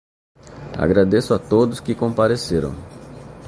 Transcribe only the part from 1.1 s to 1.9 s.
a todos